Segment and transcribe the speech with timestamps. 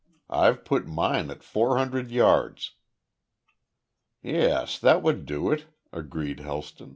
[0.31, 2.71] "I've put mine at four hundred yards."
[4.23, 4.79] "Yes.
[4.79, 6.89] That would do it," agreed Helston.